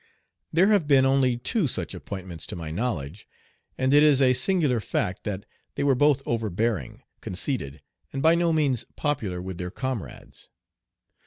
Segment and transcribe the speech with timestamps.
[0.51, 3.27] There have been only two such appointments to my knowledge,
[3.77, 8.51] and it is a singular fact that they were both overbearing, conceited, and by no
[8.51, 10.49] means popular with their comrades.